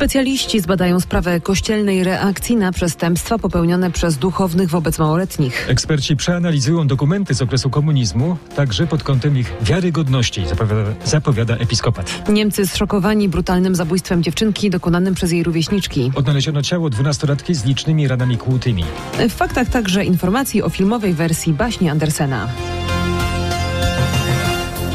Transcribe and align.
Specjaliści 0.00 0.60
zbadają 0.60 1.00
sprawę 1.00 1.40
kościelnej 1.40 2.04
reakcji 2.04 2.56
na 2.56 2.72
przestępstwa 2.72 3.38
popełnione 3.38 3.90
przez 3.90 4.16
duchownych 4.16 4.70
wobec 4.70 4.98
małoletnich. 4.98 5.66
Eksperci 5.70 6.16
przeanalizują 6.16 6.86
dokumenty 6.86 7.34
z 7.34 7.42
okresu 7.42 7.70
komunizmu, 7.70 8.36
także 8.56 8.86
pod 8.86 9.02
kątem 9.02 9.38
ich 9.38 9.52
wiarygodności, 9.62 10.48
zapowiada, 10.48 10.90
zapowiada 11.04 11.56
episkopat. 11.56 12.28
Niemcy 12.28 12.66
zszokowani 12.66 13.28
brutalnym 13.28 13.74
zabójstwem 13.74 14.22
dziewczynki 14.22 14.70
dokonanym 14.70 15.14
przez 15.14 15.32
jej 15.32 15.42
rówieśniczki. 15.42 16.12
Odnaleziono 16.14 16.62
ciało 16.62 16.90
dwunastolatki 16.90 17.54
z 17.54 17.64
licznymi 17.64 18.08
ranami 18.08 18.38
kłutymi. 18.38 18.84
W 19.28 19.32
faktach 19.32 19.68
także 19.68 20.04
informacji 20.04 20.62
o 20.62 20.70
filmowej 20.70 21.14
wersji 21.14 21.52
baśni 21.52 21.88
Andersena. 21.88 22.48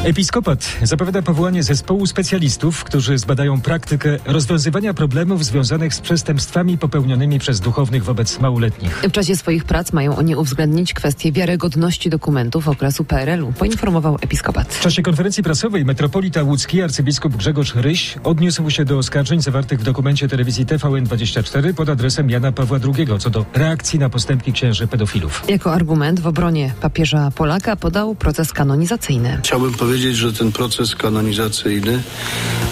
Episkopat 0.06 0.78
zapowiada 0.84 1.22
powołanie 1.22 1.64
zespołu 1.64 2.08
specjalistów, 2.08 2.84
którzy 2.84 3.18
zbadają 3.18 3.62
praktykę 3.62 4.18
rozwiązywania 4.26 4.94
problemów 4.94 5.46
związanych 5.46 5.94
z 5.94 6.02
przestępstwami 6.02 6.78
popełnionymi 6.78 7.40
przez 7.40 7.60
duchownych 7.60 8.04
wobec 8.04 8.40
małoletnich. 8.40 9.02
W 9.04 9.12
czasie 9.12 9.36
swoich 9.36 9.64
prac 9.64 9.94
mają 9.94 10.16
oni 10.16 10.36
uwzględnić 10.36 10.94
kwestię 10.94 11.32
wiarygodności 11.32 12.10
dokumentów 12.10 12.68
okresu 12.68 13.04
PRL-u, 13.04 13.54
poinformował 13.54 14.18
episkopat. 14.22 14.74
W 14.74 14.80
czasie 14.80 15.02
konferencji 15.02 15.44
prasowej 15.44 15.86
metropolita 15.86 16.44
łódzki 16.44 16.82
arcybiskup 16.82 17.36
Grzegorz 17.36 17.76
Ryś 17.76 18.16
odniósł 18.24 18.70
się 18.70 18.86
do 18.86 18.98
oskarżeń 18.98 19.42
zawartych 19.42 19.80
w 19.80 19.84
dokumencie 19.84 20.28
telewizji 20.28 20.66
TVN24 20.66 21.74
pod 21.74 21.90
adresem 21.90 22.30
Jana 22.30 22.52
Pawła 22.52 22.80
II 22.98 23.08
co 23.20 23.30
do 23.30 23.46
reakcji 23.54 24.00
na 24.00 24.10
postępki 24.10 24.54
księży 24.54 24.88
pedofilów. 24.88 25.44
Jako 25.48 25.74
argument 25.74 26.20
w 26.20 26.28
obronie 26.28 26.74
papieża 26.82 27.32
Polaka 27.32 27.76
podał 27.76 28.16
proces 28.16 28.54
kanonizacyjny. 28.54 29.40
Chciałbym 29.44 29.74
powiedzieć, 29.74 29.95
że 29.96 30.34
ten 30.34 30.52
proces 30.52 30.96
kanonizacyjny 30.96 32.04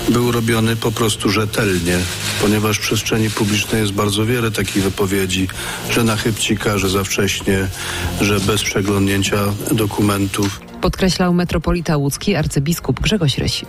był 0.10 0.32
robiony 0.32 0.76
po 0.76 0.92
prostu 0.92 1.30
rzetelnie, 1.30 1.98
ponieważ 2.42 2.78
w 2.78 2.82
przestrzeni 2.82 3.30
publicznej 3.30 3.82
jest 3.82 3.94
bardzo 3.94 4.26
wiele 4.26 4.52
takich 4.52 4.84
wypowiedzi, 4.84 5.48
że 5.92 6.04
na 6.04 6.16
chybcika, 6.16 6.78
że 6.78 6.90
za 6.90 7.04
wcześnie, 7.04 7.68
że 8.22 8.40
bez 8.40 8.64
przeglądnięcia 8.64 9.38
dokumentów. 9.72 10.62
Podkreślał 10.82 11.34
metropolita 11.34 11.98
łódzki 11.98 12.36
arcybiskup 12.36 13.00
Grzegorz 13.00 13.38
Ryś. 13.38 13.66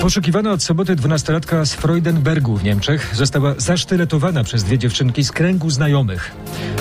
Poszukiwana 0.00 0.52
od 0.52 0.62
soboty 0.62 0.96
dwunastolatka 0.96 1.64
z 1.64 1.74
Freudenbergu 1.74 2.56
w 2.56 2.64
Niemczech 2.64 3.12
została 3.16 3.54
zasztyletowana 3.58 4.44
przez 4.44 4.64
dwie 4.64 4.78
dziewczynki 4.78 5.24
z 5.24 5.32
kręgu 5.32 5.70
znajomych. 5.70 6.30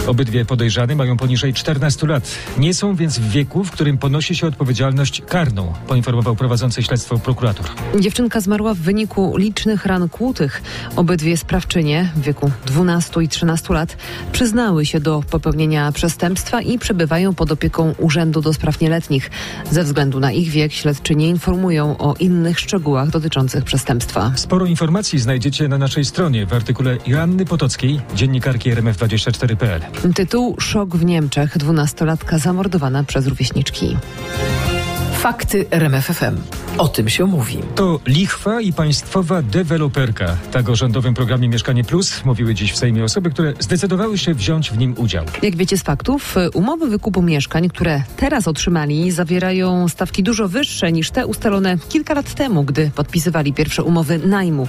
Obydwie 0.07 0.45
podejrzane 0.45 0.95
mają 0.95 1.17
poniżej 1.17 1.53
14 1.53 2.07
lat. 2.07 2.31
Nie 2.57 2.73
są 2.73 2.95
więc 2.95 3.19
w 3.19 3.29
wieku, 3.29 3.63
w 3.63 3.71
którym 3.71 3.97
ponosi 3.97 4.35
się 4.35 4.47
odpowiedzialność 4.47 5.21
karną, 5.27 5.73
poinformował 5.87 6.35
prowadzący 6.35 6.83
śledztwo 6.83 7.19
prokurator. 7.19 7.65
Dziewczynka 7.99 8.41
zmarła 8.41 8.73
w 8.73 8.77
wyniku 8.77 9.37
licznych 9.37 9.85
ran 9.85 10.09
kłutych. 10.09 10.61
Obydwie 10.95 11.37
sprawczynie 11.37 12.11
w 12.15 12.21
wieku 12.21 12.51
12 12.65 13.23
i 13.23 13.27
13 13.27 13.73
lat 13.73 13.97
przyznały 14.31 14.85
się 14.85 14.99
do 14.99 15.23
popełnienia 15.29 15.91
przestępstwa 15.91 16.61
i 16.61 16.79
przebywają 16.79 17.33
pod 17.33 17.51
opieką 17.51 17.93
Urzędu 17.97 18.41
do 18.41 18.53
Spraw 18.53 18.79
Nieletnich. 18.81 19.31
Ze 19.71 19.83
względu 19.83 20.19
na 20.19 20.31
ich 20.31 20.49
wiek 20.49 20.73
śledczy 20.73 21.15
nie 21.15 21.29
informują 21.29 21.97
o 21.97 22.15
innych 22.19 22.59
szczegółach 22.59 23.09
dotyczących 23.09 23.63
przestępstwa. 23.63 24.31
Sporo 24.35 24.65
informacji 24.65 25.19
znajdziecie 25.19 25.67
na 25.67 25.77
naszej 25.77 26.05
stronie 26.05 26.45
w 26.45 26.53
artykule 26.53 26.97
Joanny 27.07 27.45
Potockiej, 27.45 28.01
dziennikarki 28.15 28.71
RMF24.pl. 28.71 29.81
Tytuł 30.15 30.55
Szok 30.59 30.95
w 30.95 31.05
Niemczech. 31.05 31.57
Dwunastolatka 31.57 32.37
zamordowana 32.37 33.03
przez 33.03 33.27
rówieśniczki. 33.27 33.97
Fakty 35.13 35.65
RMFFM. 35.71 36.62
O 36.77 36.87
tym 36.87 37.09
się 37.09 37.25
mówi. 37.25 37.57
To 37.75 37.99
lichwa 38.07 38.61
i 38.61 38.73
państwowa 38.73 39.41
deweloperka. 39.41 40.37
Tak 40.51 40.69
o 40.69 40.75
rządowym 40.75 41.13
programie 41.13 41.49
Mieszkanie 41.49 41.83
Plus 41.83 42.25
mówiły 42.25 42.53
dziś 42.55 42.71
w 42.71 42.77
Sejmie 42.77 43.03
osoby, 43.03 43.29
które 43.29 43.53
zdecydowały 43.59 44.17
się 44.17 44.33
wziąć 44.33 44.71
w 44.71 44.77
nim 44.77 44.95
udział. 44.97 45.25
Jak 45.41 45.55
wiecie 45.55 45.77
z 45.77 45.83
faktów, 45.83 46.35
umowy 46.53 46.87
wykupu 46.89 47.21
mieszkań, 47.21 47.69
które 47.69 48.03
teraz 48.17 48.47
otrzymali, 48.47 49.11
zawierają 49.11 49.87
stawki 49.89 50.23
dużo 50.23 50.47
wyższe 50.47 50.91
niż 50.91 51.11
te 51.11 51.27
ustalone 51.27 51.77
kilka 51.89 52.13
lat 52.13 52.33
temu, 52.33 52.63
gdy 52.63 52.91
podpisywali 52.95 53.53
pierwsze 53.53 53.83
umowy 53.83 54.19
najmu. 54.25 54.67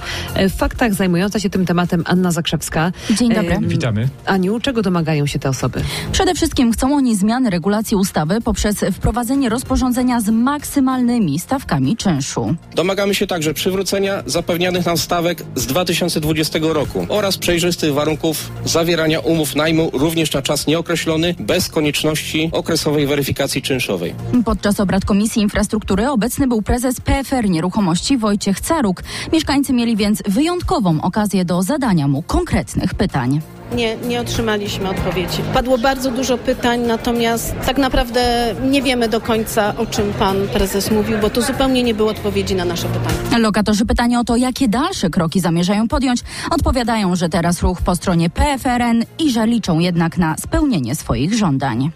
W 0.49 0.51
faktach 0.57 0.93
zajmująca 0.93 1.39
się 1.39 1.49
tym 1.49 1.65
tematem 1.65 2.03
Anna 2.05 2.31
Zakrzewska. 2.31 2.91
Dzień 3.11 3.33
dobry. 3.33 3.53
Em, 3.53 3.67
Witamy. 3.67 4.09
Aniu, 4.25 4.59
czego 4.59 4.81
domagają 4.81 5.25
się 5.25 5.39
te 5.39 5.49
osoby? 5.49 5.81
Przede 6.11 6.33
wszystkim 6.35 6.71
chcą 6.71 6.95
oni 6.95 7.15
zmiany 7.15 7.49
regulacji 7.49 7.97
ustawy 7.97 8.41
poprzez 8.41 8.85
wprowadzenie 8.93 9.49
rozporządzenia 9.49 10.21
z 10.21 10.29
maksymalnymi 10.29 11.39
stawkami 11.39 11.94
czynszu. 11.95 12.55
Domagamy 12.75 13.15
się 13.15 13.27
także 13.27 13.53
przywrócenia 13.53 14.23
zapewnianych 14.25 14.85
nam 14.85 14.97
stawek 14.97 15.43
z 15.55 15.65
2020 15.65 16.59
roku 16.61 17.05
oraz 17.09 17.37
przejrzystych 17.37 17.93
warunków 17.93 18.51
zawierania 18.65 19.19
umów 19.19 19.55
najmu 19.55 19.89
również 19.93 20.33
na 20.33 20.41
czas 20.41 20.67
nieokreślony 20.67 21.35
bez 21.39 21.69
konieczności 21.69 22.49
okresowej 22.51 23.07
weryfikacji 23.07 23.61
czynszowej. 23.61 24.15
Podczas 24.45 24.79
obrad 24.79 25.05
Komisji 25.05 25.41
Infrastruktury 25.41 26.09
obecny 26.09 26.47
był 26.47 26.61
prezes 26.61 27.01
PFR 27.01 27.49
Nieruchomości 27.49 28.17
Wojciech 28.17 28.59
Caruk. 28.59 29.03
Mieszkańcy 29.33 29.73
mieli 29.73 29.95
więc 29.97 30.23
wyjątkową 30.27 31.01
okazję 31.01 31.45
do 31.45 31.63
zadania 31.63 32.07
mu 32.07 32.21
konkretnych 32.21 32.93
pytań. 32.93 33.41
Nie, 33.71 33.97
nie 33.97 34.21
otrzymaliśmy 34.21 34.89
odpowiedzi. 34.89 35.41
Padło 35.53 35.77
bardzo 35.77 36.11
dużo 36.11 36.37
pytań, 36.37 36.81
natomiast 36.81 37.55
tak 37.65 37.77
naprawdę 37.77 38.55
nie 38.69 38.81
wiemy 38.81 39.09
do 39.09 39.21
końca, 39.21 39.73
o 39.77 39.85
czym 39.85 40.13
pan 40.13 40.47
prezes 40.47 40.91
mówił, 40.91 41.17
bo 41.17 41.29
to 41.29 41.41
zupełnie 41.41 41.83
nie 41.83 41.93
było 41.93 42.09
odpowiedzi 42.09 42.55
na 42.55 42.65
nasze 42.65 42.87
pytania. 42.87 43.37
Lokatorzy 43.37 43.85
pytanie 43.85 44.19
o 44.19 44.23
to, 44.23 44.35
jakie 44.35 44.67
dalsze 44.67 45.09
kroki 45.09 45.39
zamierzają 45.39 45.87
podjąć, 45.87 46.21
odpowiadają, 46.51 47.15
że 47.15 47.29
teraz 47.29 47.61
ruch 47.61 47.81
po 47.81 47.95
stronie 47.95 48.29
PFRN 48.29 49.03
i 49.19 49.31
że 49.31 49.47
liczą 49.47 49.79
jednak 49.79 50.17
na 50.17 50.35
spełnienie 50.37 50.95
swoich 50.95 51.33
żądań. 51.33 51.91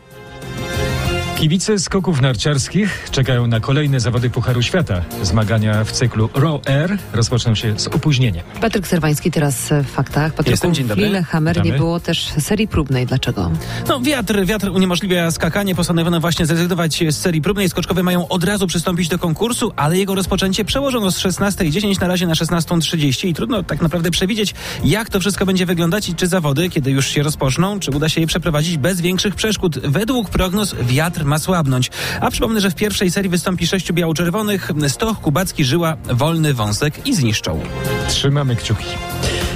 Kibice 1.39 1.79
skoków 1.79 2.21
narciarskich 2.21 3.07
czekają 3.11 3.47
na 3.47 3.59
kolejne 3.59 3.99
zawody 3.99 4.29
Pucharu 4.29 4.61
Świata. 4.61 5.01
Zmagania 5.23 5.83
w 5.83 5.91
cyklu 5.91 6.29
Raw 6.35 6.67
Air 6.67 6.97
rozpoczną 7.13 7.55
się 7.55 7.79
z 7.79 7.87
opóźnieniem. 7.87 8.43
Patryk 8.61 8.87
Serwański 8.87 9.31
teraz 9.31 9.69
w 9.83 9.85
faktach. 9.85 10.33
Patryku, 10.33 10.51
Jestem, 10.51 10.73
dzień 10.73 10.87
dobry. 10.87 11.23
nie 11.63 11.73
było 11.73 11.99
też 11.99 12.27
serii 12.39 12.67
próbnej. 12.67 13.05
Dlaczego? 13.05 13.51
No 13.87 14.01
wiatr, 14.01 14.45
wiatr 14.45 14.69
uniemożliwia 14.69 15.31
skakanie. 15.31 15.75
Postanowiono 15.75 16.19
właśnie 16.19 16.45
zrezygnować 16.45 17.03
z 17.09 17.15
serii 17.17 17.41
próbnej. 17.41 17.69
Skoczkowie 17.69 18.03
mają 18.03 18.27
od 18.27 18.43
razu 18.43 18.67
przystąpić 18.67 19.07
do 19.07 19.19
konkursu, 19.19 19.71
ale 19.75 19.97
jego 19.97 20.15
rozpoczęcie 20.15 20.65
przełożono 20.65 21.11
z 21.11 21.19
16.10 21.19 22.01
na 22.01 22.07
razie 22.07 22.27
na 22.27 22.33
16.30 22.33 23.27
i 23.27 23.33
trudno 23.33 23.63
tak 23.63 23.81
naprawdę 23.81 24.11
przewidzieć, 24.11 24.53
jak 24.83 25.09
to 25.09 25.19
wszystko 25.19 25.45
będzie 25.45 25.65
wyglądać 25.65 26.09
i 26.09 26.15
czy 26.15 26.27
zawody, 26.27 26.69
kiedy 26.69 26.91
już 26.91 27.07
się 27.07 27.23
rozpoczną, 27.23 27.79
czy 27.79 27.91
uda 27.91 28.09
się 28.09 28.21
je 28.21 28.27
przeprowadzić 28.27 28.77
bez 28.77 29.01
większych 29.01 29.35
przeszkód. 29.35 29.79
Według 29.79 30.29
prognoz 30.29 30.75
wiatr 30.81 31.28
ma 31.29 31.39
słabnąć. 31.39 31.91
A 32.21 32.31
przypomnę, 32.31 32.61
że 32.61 32.71
w 32.71 32.75
pierwszej 32.75 33.11
serii 33.11 33.29
wystąpi 33.29 33.67
sześciu 33.67 33.93
biało-czerwonych. 33.93 34.71
Stoch, 34.87 35.19
Kubacki, 35.21 35.65
Żyła, 35.65 35.97
Wolny, 36.11 36.53
Wąsek 36.53 37.07
i 37.07 37.15
Zniszczą. 37.15 37.59
Trzymamy 38.07 38.55
kciuki. 38.55 38.85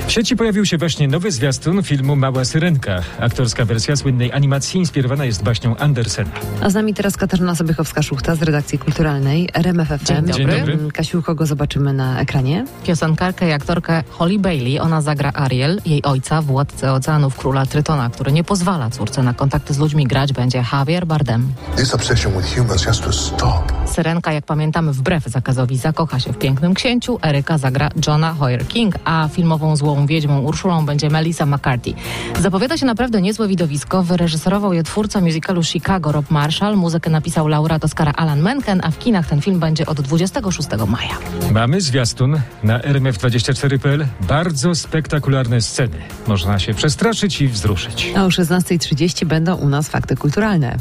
W 0.07 0.11
sieci 0.11 0.35
pojawił 0.35 0.65
się 0.65 0.77
właśnie 0.77 1.07
nowy 1.07 1.31
zwiastun 1.31 1.83
filmu 1.83 2.15
Mała 2.15 2.45
Syrenka. 2.45 3.01
Aktorska 3.19 3.65
wersja 3.65 3.95
słynnej 3.95 4.31
animacji 4.31 4.79
inspirowana 4.79 5.25
jest 5.25 5.43
baśnią 5.43 5.77
Andersena. 5.77 6.29
A 6.61 6.69
z 6.69 6.73
nami 6.73 6.93
teraz 6.93 7.17
Katarzyna 7.17 7.53
Sobychowska-Szuchta 7.53 8.35
z 8.35 8.41
redakcji 8.41 8.79
kulturalnej 8.79 9.49
RMFFM. 9.53 10.05
Dzień 10.05 10.25
dobry. 10.25 10.33
Dzień 10.33 10.59
dobry. 10.59 10.91
Kasiu, 10.93 11.21
kogo 11.23 11.45
zobaczymy 11.45 11.93
na 11.93 12.19
ekranie? 12.19 12.65
Piosenkarkę 12.83 13.49
i 13.49 13.51
aktorkę 13.51 14.03
Holly 14.09 14.39
Bailey. 14.39 14.79
Ona 14.79 15.01
zagra 15.01 15.31
Ariel, 15.33 15.81
jej 15.85 16.03
ojca, 16.03 16.41
władcę 16.41 16.93
oceanów 16.93 17.37
króla 17.37 17.65
Trytona, 17.65 18.09
który 18.09 18.31
nie 18.31 18.43
pozwala 18.43 18.89
córce 18.89 19.23
na 19.23 19.33
kontakty 19.33 19.73
z 19.73 19.79
ludźmi 19.79 20.07
grać, 20.07 20.33
będzie 20.33 20.63
Javier 20.73 21.07
Bardem. 21.07 21.53
This 21.75 21.93
obsession 21.93 22.33
with 22.37 22.55
humans 22.55 22.85
has 22.85 23.01
to 23.01 23.13
stop. 23.13 23.73
Syrenka, 23.85 24.33
jak 24.33 24.45
pamiętamy, 24.45 24.93
wbrew 24.93 25.23
zakazowi 25.23 25.77
zakocha 25.77 26.19
się 26.19 26.33
w 26.33 26.37
pięknym 26.37 26.73
księciu. 26.73 27.19
Eryka 27.21 27.57
zagra 27.57 27.89
Johna 28.07 28.33
Hoyer 28.33 28.67
King, 28.67 28.95
a 29.05 29.29
filmową 29.33 29.75
złą 29.75 29.92
wiedźmą 30.07 30.39
Urszulą 30.39 30.85
będzie 30.85 31.09
Melissa 31.09 31.45
McCarthy. 31.45 31.93
Zapowiada 32.39 32.77
się 32.77 32.85
naprawdę 32.85 33.21
niezłe 33.21 33.47
widowisko. 33.47 34.03
Wyreżyserował 34.03 34.73
je 34.73 34.83
twórca 34.83 35.21
musicalu 35.21 35.63
Chicago 35.63 36.11
Rob 36.11 36.31
Marshall. 36.31 36.77
Muzykę 36.77 37.09
napisał 37.09 37.47
laureat 37.47 37.85
Oscara 37.85 38.11
Alan 38.11 38.41
Menken, 38.41 38.81
a 38.83 38.91
w 38.91 38.99
kinach 38.99 39.27
ten 39.27 39.41
film 39.41 39.59
będzie 39.59 39.85
od 39.85 40.01
26 40.01 40.69
maja. 40.87 41.17
Mamy 41.51 41.81
zwiastun 41.81 42.41
na 42.63 42.79
RMF24.pl. 42.79 44.05
Bardzo 44.27 44.75
spektakularne 44.75 45.61
sceny. 45.61 45.97
Można 46.27 46.59
się 46.59 46.73
przestraszyć 46.73 47.41
i 47.41 47.47
wzruszyć. 47.47 48.13
A 48.15 48.25
o 48.25 48.27
16.30 48.27 49.25
będą 49.25 49.55
u 49.55 49.69
nas 49.69 49.89
fakty 49.89 50.15
kulturalne. 50.15 50.77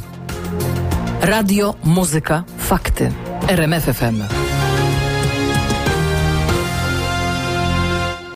Radio, 1.22 1.74
muzyka, 1.84 2.44
fakty. 2.58 3.12
RMFFM. 3.48 4.41